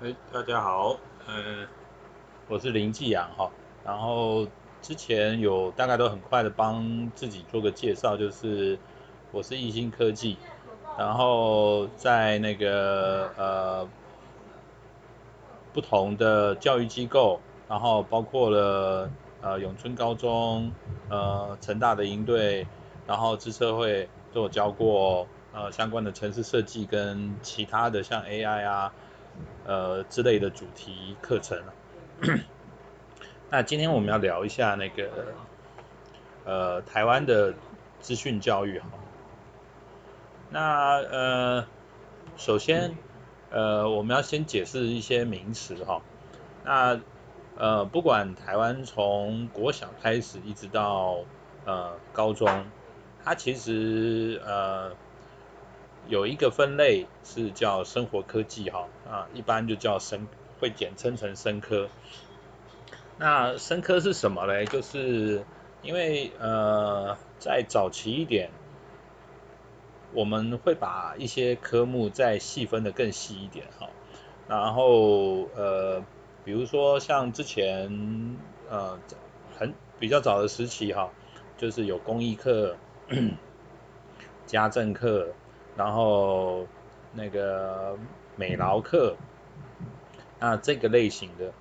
[0.00, 0.96] 哎，大家好，
[1.28, 1.66] 嗯，
[2.48, 3.48] 我是林继阳哈，
[3.84, 4.44] 然后
[4.82, 8.76] 之前有大概都很快的帮自己做个介绍，就是
[9.30, 10.36] 我是亿鑫科技，
[10.98, 13.88] 然后在那个呃
[15.72, 19.08] 不同的教育机构，然后包括了
[19.42, 20.72] 呃永春高中、
[21.08, 22.66] 呃成大的营队，
[23.06, 28.92] 然后资策会都有教过呃相关的城市设计跟其他的像 AI 啊。
[29.66, 31.62] 呃，之类的主题课程。
[33.50, 35.34] 那今天我们要聊一下那个
[36.44, 37.54] 呃台湾的
[38.00, 38.86] 资讯教育哈。
[40.50, 41.66] 那呃，
[42.36, 42.96] 首先
[43.50, 46.02] 呃我们要先解释一些名词哈。
[46.64, 47.00] 那
[47.56, 51.18] 呃不管台湾从国小开始一直到
[51.64, 52.66] 呃高中，
[53.24, 54.92] 它其实呃。
[56.06, 60.28] 有一个分类是叫生活科技哈啊，一般就叫生，
[60.60, 61.88] 会简称成生科。
[63.16, 64.66] 那生科是什么嘞？
[64.66, 65.44] 就是
[65.82, 68.50] 因为呃在早期一点，
[70.12, 73.88] 我们会把一些科目再细分得更细一点哈。
[74.46, 76.04] 然后呃
[76.44, 78.36] 比如说像之前
[78.68, 78.98] 呃
[79.56, 81.10] 很比较早的时期哈，
[81.56, 82.76] 就是有公益课、
[84.44, 85.28] 家政课。
[85.76, 86.66] 然后
[87.12, 87.96] 那个
[88.36, 89.16] 美劳课，
[90.38, 91.52] 那这个类型的，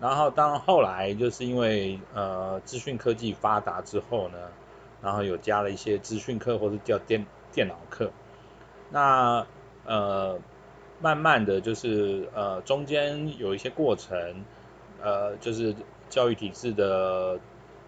[0.00, 4.38] 然后当后来就是因为呃资讯科技发达之后呢，
[5.00, 8.10] 然后有加了一些资讯课或者叫电电脑课，
[8.90, 9.46] 那
[9.86, 10.38] 呃
[11.00, 14.44] 慢慢的就是呃中间有一些过程，
[15.00, 15.74] 呃就是
[16.10, 17.38] 教育体制的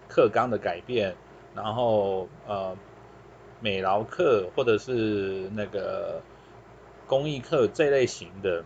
[0.09, 1.15] 课纲的改变，
[1.53, 2.75] 然后呃。
[3.59, 6.21] 美劳课或者是那个
[7.07, 8.63] 公益课这类型的，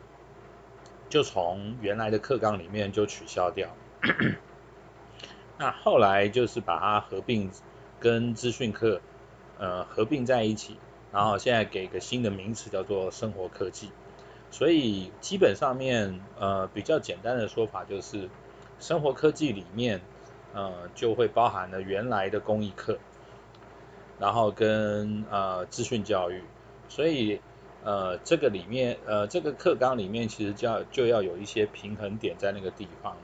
[1.10, 3.70] 就从原来的课纲里面就取消掉。
[5.58, 7.52] 那后来就是把它合并
[8.00, 9.02] 跟资讯课
[9.58, 10.78] 呃合并在一起，
[11.12, 13.92] 然后现在给个新的名词叫做生活科技。
[14.52, 18.30] 所以基本上面呃比较简单的说法就是，
[18.80, 20.02] 生活科技里面
[20.54, 22.98] 呃就会包含了原来的公益课。
[24.20, 26.44] 然后跟呃资讯教育，
[26.90, 27.40] 所以
[27.86, 33.16] 呃这个里面呃这个课纲里面其实就要就要有一些平衡点在那个地方。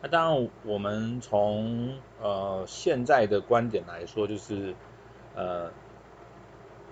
[0.00, 4.72] 那当然我们从呃现在的观点来说，就是
[5.34, 5.72] 呃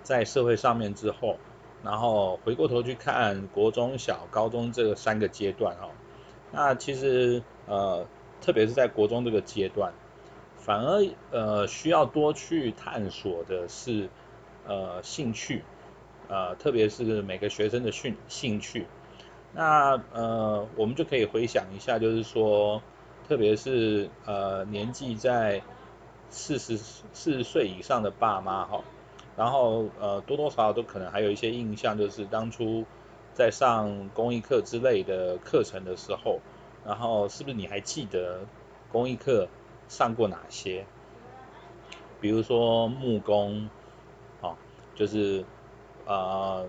[0.03, 1.37] 在社会上面之后，
[1.83, 5.87] 然后回过头去看国中小、高中这三个阶段哦，
[6.51, 8.05] 那其实呃
[8.41, 9.93] 特别是在国中这个阶段。
[10.67, 14.09] 反而呃需要多去探索的是
[14.67, 15.63] 呃兴趣，
[16.27, 18.85] 呃特别是每个学生的兴兴趣，
[19.53, 22.81] 那呃我们就可以回想一下，就是说
[23.29, 25.61] 特别是呃年纪在
[26.29, 28.83] 四十四十岁以上的爸妈哈，
[29.37, 32.83] 然后呃多多少少都可能还有一些印象，就是当初
[33.33, 36.41] 在上公益课之类的课程的时候，
[36.85, 38.41] 然后是不是你还记得
[38.91, 39.47] 公益课？
[39.87, 40.85] 上过哪些？
[42.19, 43.69] 比如说木工，
[44.41, 44.55] 哦，
[44.95, 45.45] 就是
[46.05, 46.67] 呃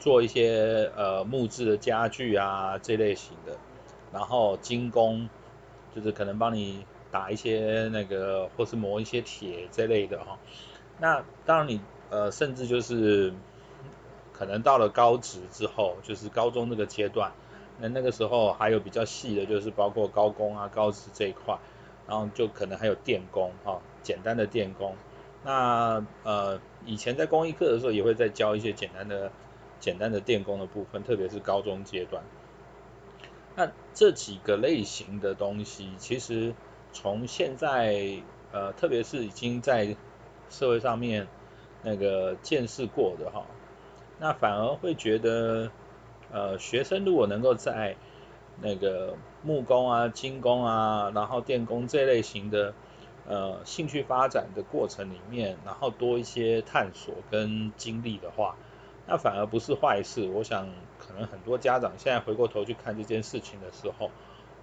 [0.00, 3.56] 做一些呃木质的家具啊这类型的，
[4.12, 5.28] 然后金工，
[5.94, 10.38] 就是可能帮你打一些那个或是磨一些铁这类的哈、
[10.98, 11.80] 那当然你
[12.10, 13.32] 呃甚至就是
[14.32, 17.32] 可能到了高职之后，就是高中那个阶段，
[17.78, 21.58] 那那个时候还有比较细的，就是包括高工啊高职这一块。
[22.08, 24.96] 然后就可能还有电工哈、哦，简单的电工。
[25.44, 29.30] 那呃以前在公益课的时候也会再教一些简单的
[29.78, 32.22] 简单的电工的部分，特别是高中阶段。
[33.54, 36.54] 那这几个类型的东西，其实
[36.92, 39.96] 从现在呃特别是已经在
[40.48, 41.26] 社会上面
[41.82, 43.44] 那个见识过的哈、
[44.18, 45.70] 那反而会觉得
[46.32, 47.96] 呃学生如果能够在
[48.60, 52.74] 那个木工啊、金工啊，然后电工这类型的，
[53.26, 58.56] 呃，兴趣发展的过程里面，然后多一些探索跟经历的话，
[59.06, 60.28] 那反而不是坏事。
[60.28, 60.68] 我想，
[60.98, 64.10] 可能很多家长现在回过头去看这件事情的时候，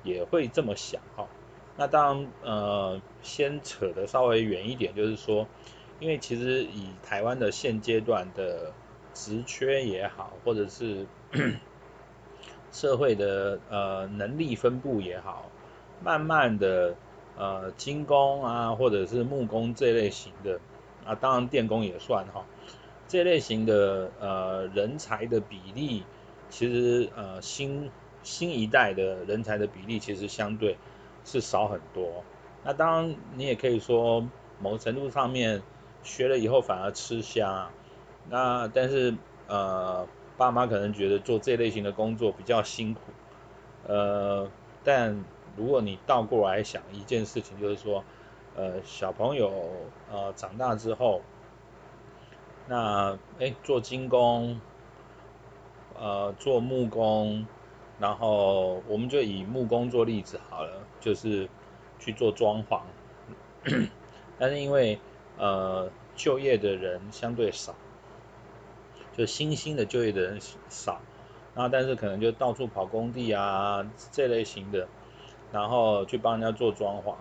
[0.04, 1.27] 也会这么想哈。
[1.77, 5.48] 那当然，呃，先扯得稍微远一点，就是说，
[6.00, 8.74] 因为其实以台湾的现阶段的
[9.13, 11.07] 职缺也好，或者是。
[12.71, 15.45] 社会的呃能力分布也好，
[16.03, 16.94] 慢慢的
[17.38, 20.59] 呃金工啊或者是木工这类型的
[21.06, 22.45] 啊，当然电工也算哈，
[23.07, 26.03] 这类型的呃人才的比例
[26.50, 27.89] 其实呃新
[28.23, 30.75] 新一代的人才的比例其实相对
[31.23, 32.23] 是少很多。
[32.63, 34.25] 那当然你也可以说
[34.59, 35.62] 某程度上面
[36.03, 37.69] 学了以后反而吃香，
[38.29, 39.13] 那但是
[39.47, 40.07] 呃
[40.38, 43.00] 爸妈可能觉得做这类型的工作比较辛苦，
[43.88, 44.48] 呃
[44.84, 45.24] 但
[45.58, 48.04] 如果你倒过来想一件事情，就是说
[48.56, 49.52] 呃小朋友
[50.12, 51.22] 呃长大之后，
[52.68, 54.60] 那哎做金工。
[55.98, 57.48] 呃，做木工，
[58.02, 61.48] 然后我们就以木工做例子好了，就是
[62.00, 62.82] 去做装潢，
[64.38, 65.00] 但是因为
[65.38, 67.74] 呃就业的人相对少，
[69.17, 70.39] 就新兴的就业的人
[70.69, 71.01] 少，
[71.53, 74.88] 然后但是可能就到处跑工地啊这类型的，
[75.51, 77.15] 然后去帮人家做装潢，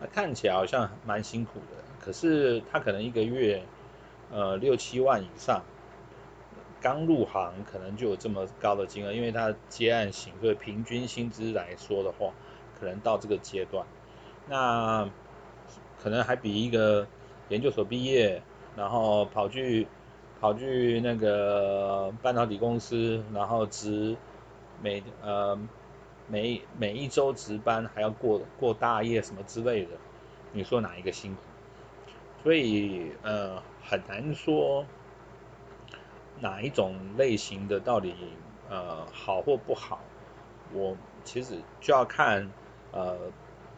[0.00, 3.62] 那看起来好像蛮辛苦的，可是他可能一个月
[4.32, 5.62] 呃六七万以上。
[6.78, 12.32] 刚入行可能就有这么高的金额，因为他接案型，所以平均薪资来说的话，
[12.78, 13.84] 可能到这个阶段，
[14.46, 15.08] 那
[16.00, 17.08] 可能还比一个
[17.48, 18.40] 研究所毕业，
[18.76, 19.88] 然后跑去
[20.46, 24.16] 跑去那个半导体公司，然后值
[24.80, 25.58] 每呃
[26.28, 29.90] 每每一周值班还要过过大夜什么之类的，
[30.52, 31.40] 你说哪一个辛苦？
[32.44, 34.86] 所以呃很难说。
[36.38, 38.14] 哪一种类型的到底
[38.68, 39.98] 呃好或不好，
[40.72, 40.94] 我
[41.24, 42.52] 其实就要看
[42.92, 43.16] 呃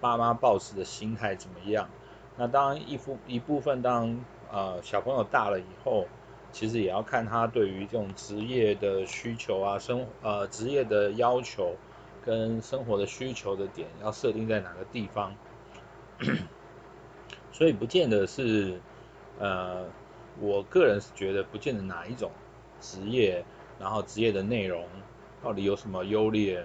[0.00, 1.88] 爸妈抱持的心态怎么样。
[2.36, 4.22] 那当一部一部分当
[4.52, 6.08] 呃小朋友大了以后，
[6.52, 11.76] 其实也要看他对于这种职业的需求啊，生呃职业的要求
[12.24, 15.34] 跟生活的需求的点要设定在哪个地方。
[17.52, 18.80] 所以不见得是
[19.38, 19.84] 呃
[20.40, 22.30] 我个人是觉得不见得哪一种。
[22.80, 23.44] 职业，
[23.80, 24.86] 然后职业的内容
[25.42, 26.64] 到底有什么优劣？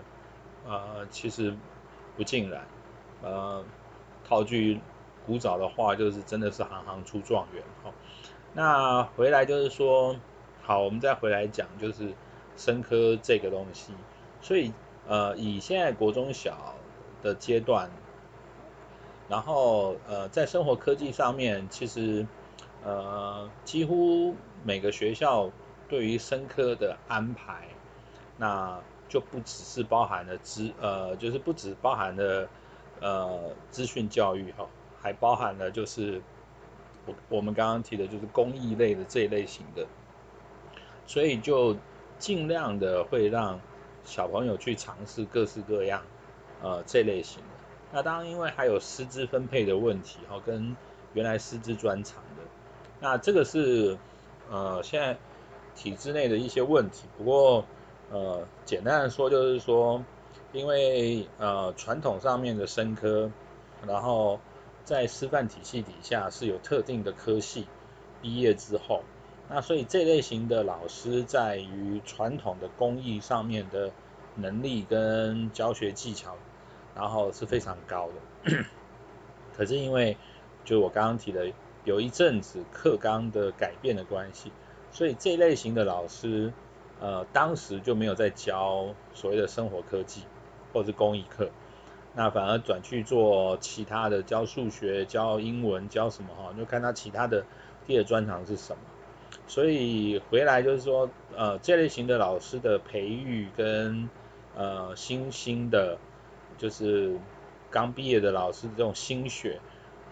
[0.63, 1.51] 呃，其实
[2.15, 2.67] 不尽然。
[3.23, 3.65] 呃，
[4.23, 4.79] 套句
[5.25, 7.91] 古早的话，就是真的是行行出状元哈。
[8.53, 10.15] 那回来就是说，
[10.61, 12.13] 好，我们再回来讲，就是
[12.55, 13.93] 生科这个东西。
[14.41, 14.71] 所以
[15.07, 16.75] 呃，以现在国中小
[17.21, 17.89] 的阶段，
[19.27, 22.25] 然后呃，在生活科技上面，其实
[22.83, 25.51] 呃，几乎每个学校。
[25.89, 27.67] 对于生科的安排，
[28.37, 32.49] 那就不只是包含了资呃，就是不只包含了
[32.99, 34.67] 呃资讯教育哈，
[34.99, 36.19] 还包含了就是
[37.05, 39.85] 我我们刚刚提的就是工艺类的这一类型的，
[41.05, 41.75] 所以就
[42.19, 43.59] 尽量的会让
[44.03, 46.03] 小朋友去尝试各式各样
[46.61, 47.49] 呃这类型的。
[47.91, 50.75] 那当然因为还有师资分配的问题哈，跟
[51.13, 52.43] 原来师资专长的，
[52.99, 53.97] 那这个是
[54.49, 55.17] 呃现在。
[55.75, 57.65] 体制内的一些问题，不过
[58.11, 60.05] 呃，简单的说就是说，
[60.51, 63.31] 因为呃传统上面的生科，
[63.87, 64.39] 然后
[64.83, 67.67] 在师范体系底下是有特定的科系，
[68.21, 69.03] 毕业之后，
[69.49, 73.91] 那所以这类型的老师在于传统的工艺上面的
[74.35, 76.35] 能力跟教学技巧，
[76.95, 78.09] 然后是非常高
[78.43, 78.65] 的。
[79.55, 80.17] 可是因为
[80.65, 81.51] 就我刚刚提的，
[81.83, 84.51] 有一阵子课纲的改变的关系。
[84.91, 86.53] 所以这类型的老师，
[86.99, 90.21] 呃，当时就没有在教所谓的生活科技
[90.71, 91.49] 或者是工艺课，
[92.15, 97.43] 那反而转去做其他的教数学、教英文、教什么哈，就看他其他的
[97.87, 98.79] 第二专长是什么。
[99.47, 104.09] 所以回来就是说，呃，这类型的老师的培育跟
[104.55, 105.97] 呃新兴的，
[106.57, 107.17] 就是
[107.71, 109.59] 刚毕业的老师这种心血，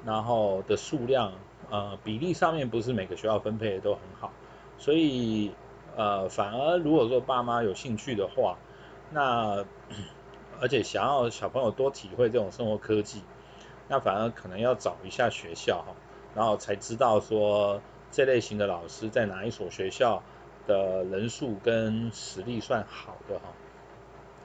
[0.04, 1.34] 然后的数量，
[1.70, 4.34] 呃，比例上面不是每个学校分配的都很好。
[4.80, 5.52] 所以，
[5.96, 8.58] 呃，反而如果说爸妈有兴趣的话，
[9.12, 9.64] 那
[10.62, 13.24] 而且想要小朋友多体会这种生活科技，
[13.90, 15.96] 那反而可能要找一下学校哈，
[16.34, 20.24] 然后才知道说这类型的老师在哪一所学校
[20.68, 23.46] 的人数跟实力算好的哈。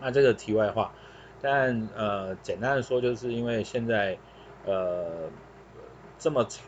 [0.00, 0.92] 那这个题外话，
[1.40, 4.18] 但呃，简单的说，就是因为现在
[4.64, 5.28] 呃
[6.18, 6.64] 这么长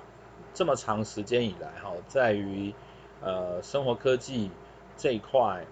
[0.55, 2.73] 这么长时间以来哈，在于。
[3.21, 4.49] 呃，生活科技
[4.97, 5.67] 这一块，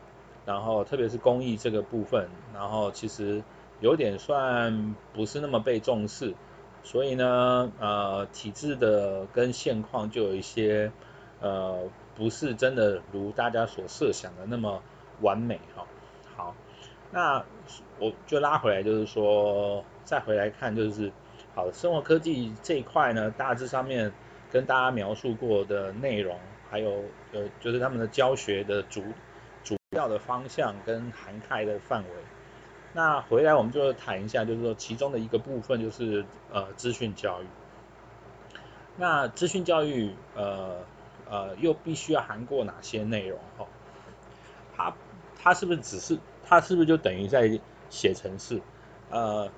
[0.44, 3.40] 然后特别是工艺这个部分，然后其实
[3.80, 6.34] 有点算不是那么被重视，
[6.82, 10.90] 所以呢，呃，体制的跟现况就有一些
[11.40, 14.82] 呃，不是真的如大家所设想的那么
[15.20, 15.86] 完美哈、
[16.36, 16.54] 好，
[17.10, 17.44] 那
[17.98, 21.12] 我就拉回来，就是说再回来看，就是
[21.54, 24.12] 好，生活科技这一块呢，大致上面
[24.50, 26.38] 跟大家描述过的内容。
[26.68, 29.00] 还有呃，就是他们的教学的主
[29.62, 32.10] 主要的方向跟涵盖的范围。
[32.96, 37.46] 那回来我们就谈一下，就是说其中的一个部分就是呃资讯教育。
[38.96, 40.78] 那资讯教育呃
[41.28, 43.38] 呃又必须要涵盖哪些内容？
[43.58, 43.66] 哈，
[44.74, 44.96] 它
[45.38, 47.60] 它是不是只是它是不是就等于在
[47.90, 48.62] 写程式？
[49.10, 49.50] 呃，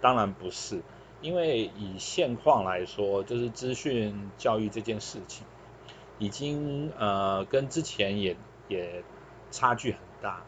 [0.00, 0.80] 当然不是，
[1.20, 5.44] 因为以现况来说，就是资讯教育这件事情，
[6.20, 8.36] 已经呃跟之前也
[8.68, 9.02] 也
[9.50, 10.44] 差距很大。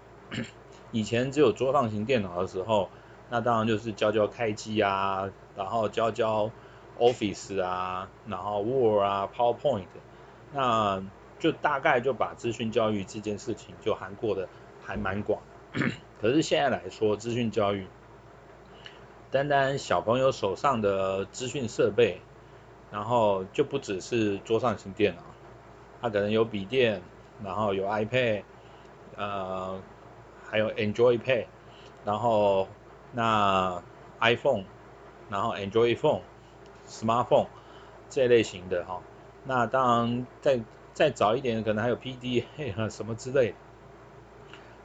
[0.91, 2.89] 以前只有桌上型电脑的时候，
[3.29, 6.51] 那当然就是教教开机啊，然后教教
[6.99, 9.85] Office 啊，然后 Word 啊，PowerPoint，
[10.55, 11.03] 那
[11.39, 14.49] 就大概就把资讯教育这件事情就涵盖的
[14.83, 15.43] 还蛮广。
[16.21, 17.87] 可是现在来说，资讯教育
[19.31, 22.23] 单单小朋友手上的资讯设备，
[22.91, 25.23] 然后就不只是桌上型电脑，
[26.01, 27.03] 他可能有笔电，
[27.45, 28.43] 然后有 iPad，
[29.17, 29.79] 呃。
[30.51, 31.45] 还有 Android Pay，
[32.05, 32.69] 然后
[33.13, 33.83] 那
[34.19, 34.65] iPhone，
[35.29, 37.49] 然后 Android Phone，Smartphone
[38.09, 39.03] 这类型的哈，
[39.45, 40.61] 那当然再
[40.95, 43.55] 再早一点可能还有 PDA 什么之类，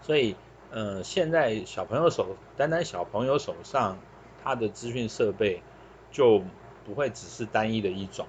[0.02, 0.36] 所以
[0.70, 3.98] 呃现在小朋友手单单小朋友手上
[4.44, 5.64] 他的资讯设备
[6.12, 6.42] 就
[6.86, 8.28] 不会只是单一的一种，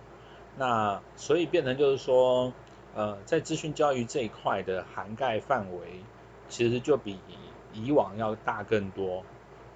[0.56, 2.52] 那所以变成就是说
[2.94, 6.04] 呃在资讯教育这一块的涵盖范围。
[6.48, 7.18] 其实就比
[7.72, 9.22] 以往要大更多。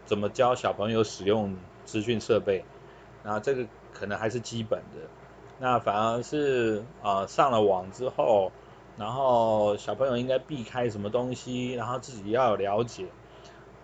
[0.06, 2.64] 怎么教小朋友使用资讯设备？
[3.22, 5.08] 那这个可能还是基本的。
[5.58, 8.50] 那反而是啊、呃、上了网之后，
[8.96, 13.06] 然后小朋友应该避开什么东西，然后自己要有了解。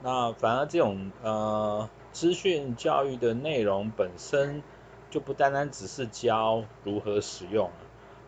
[0.03, 4.63] 那反而这种呃资讯教育的内容本身
[5.11, 7.71] 就不单单只是教如何使用，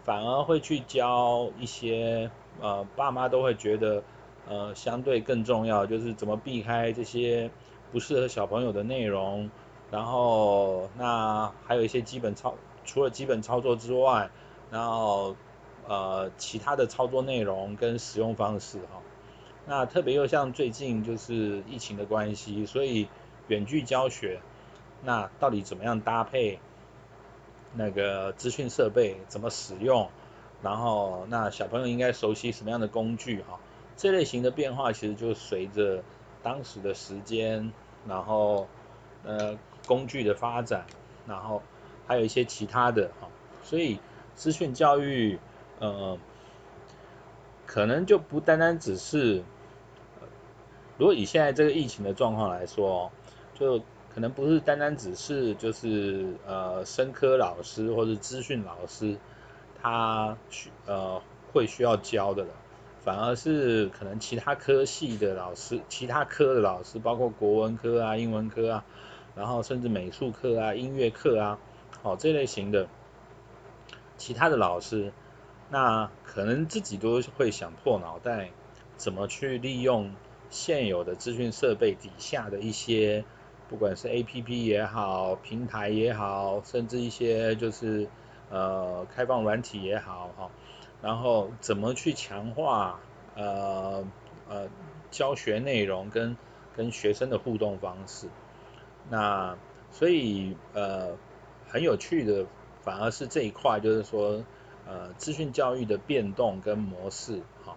[0.04, 4.02] 反而会去教一些呃爸妈都会觉得。
[4.48, 7.50] 呃，相对更重要就是怎么避开这些
[7.90, 9.50] 不适合小朋友的内容，
[9.90, 14.30] 然后那还有一些基本操，除了基本操作之外，
[14.70, 15.34] 然后
[15.88, 19.02] 呃其他的操作内容跟使用方式哈，
[19.66, 23.08] 那特别又像最近就是疫情的关系，所以
[23.48, 24.40] 远距教学，
[25.02, 26.60] 那到底怎么样搭配
[27.74, 30.08] 那个资讯设备怎么使用，
[30.62, 33.58] 然后那小朋友应该熟悉什么样的工具哈？
[33.96, 36.02] 这类型的变化其实就随着
[36.42, 37.72] 当时的时间，
[38.06, 38.68] 然后
[39.24, 40.84] 呃工具的发展，
[41.26, 41.62] 然后
[42.06, 43.28] 还有一些其他的哈，
[43.62, 43.98] 所以
[44.34, 45.38] 资讯教育
[45.78, 46.18] 呃
[47.64, 49.42] 可能就不单单只是，
[50.98, 53.10] 如果以现在这个疫情的状况来说，
[53.54, 53.80] 就
[54.14, 59.16] 可能不是单单只是就是呃生科老师或者资讯老师
[59.82, 61.20] 他需呃
[61.52, 62.50] 会需要教的了。
[63.06, 68.84] 反而是可能其他科系的老师，其他科的老师，包括国文科啊、英文科啊，
[69.36, 71.60] 然后甚至美术课啊、音乐课啊，
[72.02, 72.88] 好这类型的
[74.16, 75.12] 其他的老师，
[75.70, 78.50] 那可能自己都会想破脑袋，
[78.96, 80.12] 怎么去利用
[80.50, 83.25] 现有的资讯设备底下的一些，
[83.68, 88.08] 不管是 APP 也好，平台也好，甚至一些就是
[88.50, 90.50] 呃开放软体也好，哈。
[91.06, 92.98] 然后怎么去强化
[93.36, 94.04] 呃
[94.48, 94.68] 呃
[95.12, 96.36] 教学内容跟
[96.76, 98.26] 跟学生的互动方式？
[99.08, 99.56] 那
[99.92, 101.16] 所以呃
[101.68, 102.44] 很有趣的
[102.82, 104.42] 反而是这一块，就是说
[104.84, 107.76] 呃资讯教育的变动跟模式哈，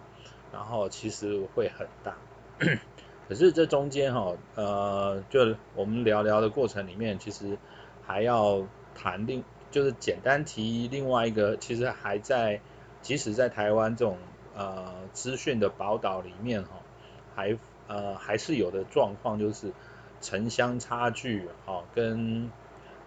[0.52, 2.16] 然后其实会很大。
[3.28, 7.56] 可是这中间哈呃就我们聊聊的过程里面，其实
[8.04, 12.60] 还要谈另就是简单提另外一个，其实还在。
[13.02, 14.18] 即使在台湾这种
[14.54, 16.70] 呃资讯的宝岛里面哈，
[17.34, 19.72] 还呃还是有的状况，就是
[20.20, 22.50] 城乡差距哈跟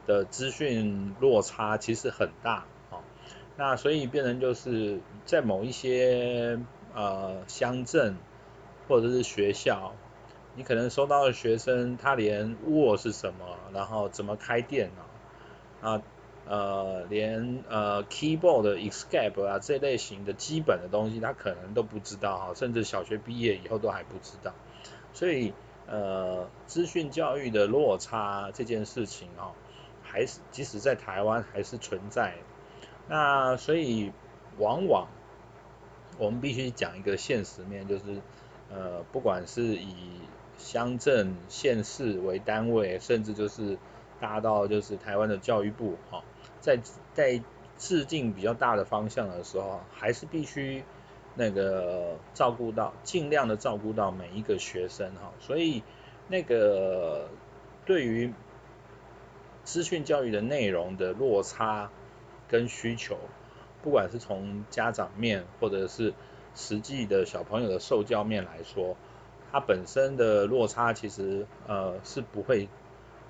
[0.08, 3.02] 的资讯落差其实很大哈。
[3.56, 6.60] 那所以变成就是在某一些
[6.96, 8.16] 呃乡镇
[8.88, 9.94] 或者是学校，
[10.56, 14.90] 你可能收到的学生他连 Word 是什么，然后怎么开电
[15.82, 16.02] 脑啊。
[16.46, 24.54] 呃，连呃 keyboard 的 escape 啊这类型的基本的东西，他可能都不知道哈，甚至小学毕业以后都还不知道。
[25.14, 25.54] 所以
[25.88, 29.54] 呃，资讯教育的落差这件事情哦，
[30.02, 32.36] 还是即使在台湾还是存在。
[33.08, 34.12] 那所以
[34.58, 35.08] 往往
[36.18, 38.04] 我们必须讲一个现实面，就是
[38.70, 39.96] 呃，不管是以
[40.58, 43.78] 乡镇、县市为单位，甚至就是
[44.20, 46.24] 大到就是台湾的教育部哈。
[46.64, 46.80] 在
[47.14, 47.42] 在
[47.78, 50.86] 制定比较大的方向的时候，还是必须
[51.36, 55.84] 那个照顾到，尽量的照顾到每一个学生哈，所以
[56.30, 57.28] 那个
[57.86, 58.34] 对于
[59.66, 61.90] 资讯教育的内容的落差
[62.48, 63.18] 跟需求，
[63.82, 66.14] 不管是从家长面或者是
[66.56, 68.96] 实际的小朋友的受教面来说，
[69.52, 72.70] 它本身的落差其实呃是不会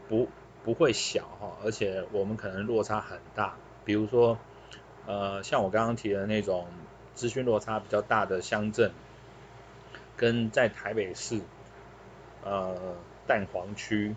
[0.07, 0.27] 不
[0.63, 3.55] 不会小哈，而且我们可能落差很大，
[3.85, 4.37] 比如说
[5.05, 6.67] 呃像我刚刚提的那种
[7.13, 8.91] 资讯落差比较大的乡镇，
[10.15, 11.41] 跟在台北市
[12.43, 12.95] 呃
[13.27, 14.15] 蛋黄区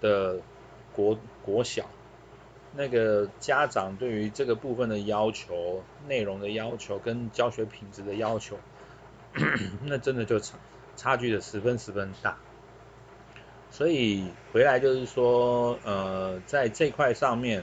[0.00, 0.40] 的
[0.94, 1.86] 国国小，
[2.74, 8.58] 那个家长对于这个部分的要求、内容的要求跟教学品质的要求，
[9.84, 10.58] 那真的就差。
[10.98, 12.38] 差距的十分十分大，
[13.76, 17.62] 所以回来就是说，呃，在这块上面，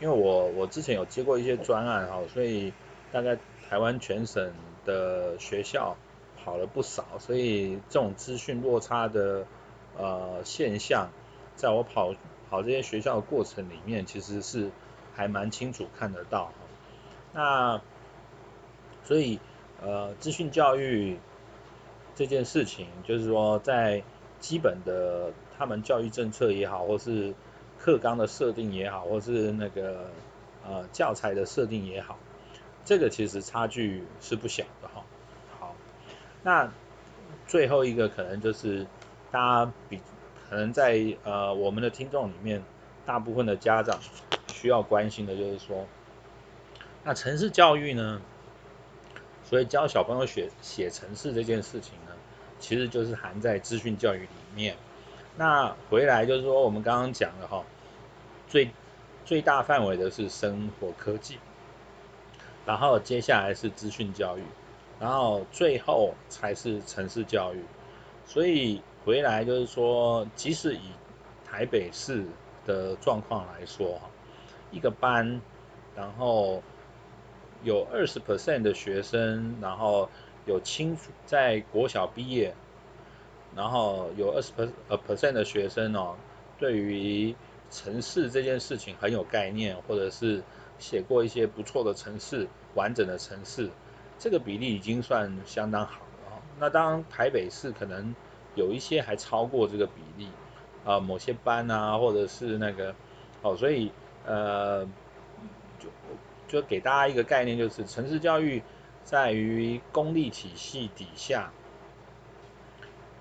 [0.00, 2.72] 因为我我之前有接过一些专案哈，所以
[3.10, 3.36] 大概
[3.68, 4.52] 台湾全省
[4.84, 5.96] 的学校
[6.36, 9.48] 跑了不少，所以这种资讯落差的
[9.98, 11.10] 呃现象，
[11.56, 12.14] 在我跑
[12.48, 14.70] 跑这些学校的过程里面，其实是
[15.12, 16.52] 还蛮清楚看得到。
[17.32, 17.82] 那
[19.02, 19.40] 所以
[19.82, 21.18] 呃，资讯教育。
[22.16, 24.02] 这件事情就是说，在
[24.40, 27.34] 基本的他们教育政策也好，或是
[27.78, 30.10] 课纲的设定也好，或是那个
[30.66, 32.18] 呃教材的设定也好，
[32.84, 35.04] 这个其实差距是不小的哈。
[35.58, 35.76] 好，
[36.42, 36.72] 那
[37.46, 38.86] 最后一个可能就是
[39.30, 40.00] 大家比
[40.48, 42.62] 可能在呃我们的听众里面，
[43.06, 44.00] 大部分的家长
[44.52, 45.86] 需要关心的就是说，
[47.04, 48.20] 那城市教育呢？
[49.42, 51.94] 所以教小朋友写写城市这件事情，
[52.60, 54.76] 其实就是含在资讯教育里面。
[55.36, 57.64] 那回来就是说，我们刚刚讲的哈，
[58.46, 58.70] 最
[59.24, 61.38] 最大范围的是生活科技，
[62.64, 64.42] 然后接下来是资讯教育，
[65.00, 67.64] 然后最后才是城市教育。
[68.26, 70.92] 所以回来就是说，即使以
[71.44, 72.24] 台北市
[72.64, 74.10] 的状况来说哈，
[74.70, 75.40] 一个班，
[75.96, 76.62] 然后。
[77.62, 80.08] 有二十 percent 的学生，然后
[80.50, 82.54] 有清楚在国小毕业，
[83.54, 84.68] 然后有二十 per
[85.06, 86.16] percent 的学生哦，
[86.58, 87.34] 对于
[87.70, 90.42] 城市这件事情很有概念，或者是
[90.80, 93.70] 写过一些不错的城市，完整的城市，
[94.18, 96.42] 这个比例已经算相当好了。
[96.58, 98.14] 那当然台北市可能
[98.56, 100.28] 有一些还超过这个比例
[100.84, 102.94] 啊，某些班啊，或者是那个
[103.42, 103.92] 哦，所以
[104.26, 104.86] 呃。
[105.78, 105.88] 就
[106.46, 108.62] 就给大家一个概念，就是城市教育
[109.04, 111.50] 在于公立体系底下，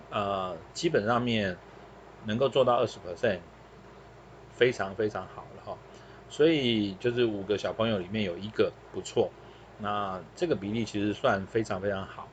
[0.09, 1.57] 呃，基本上面
[2.25, 3.39] 能够做到二十 percent，
[4.51, 5.77] 非常非常好了哈。
[6.29, 9.31] 所以就是五个小朋友里面有一个不错，
[9.79, 12.27] 那这个比例其实算非常非常好。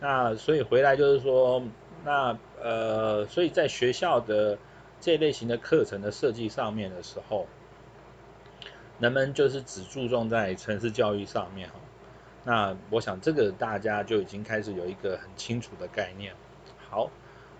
[0.00, 1.62] 那所以回来就是说，
[2.04, 4.58] 那呃，所以在学校的
[5.00, 7.46] 这类型的课程的设计上面的时候。
[8.98, 11.74] 人们就是只注重在城市教育上面哈，
[12.48, 16.32] 那我想这个大家就已经开始有一个很清楚的概念。
[16.88, 17.10] 好，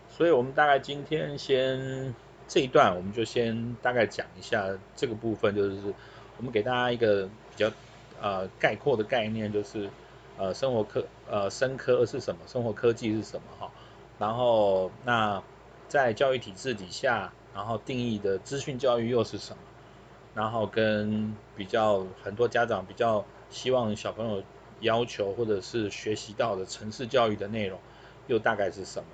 [0.09, 2.15] 所以我们大概今天先
[2.47, 5.93] 这一段，我们就先大概讲一下这个部分，就是
[6.37, 7.69] 我们给大家一个比较
[8.23, 9.91] 呃概括的概念，就是
[10.39, 13.73] 呃生活科呃生科是什么，生活科技是什么哈，
[14.21, 15.43] 然后那
[15.89, 19.59] 在教育体制底下，然后定义的资讯教育又是什么？
[20.33, 24.45] 然后跟比较很多家长比较希望小朋友
[24.81, 27.79] 要求或者是学习到的城市教育的内容，
[28.27, 29.09] 又大概是什么？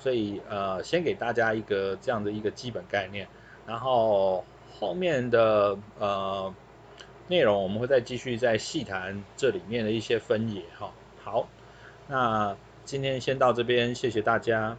[0.00, 3.26] 所以呃，先给大家一个这样的一个基本概念，
[3.66, 4.44] 然后
[4.78, 6.54] 后面的呃
[7.26, 10.92] 内容我们会再继续再细谈这里面的一些分野哈。
[11.24, 11.48] 好，
[12.06, 14.76] 那今天先到这边，谢谢大家。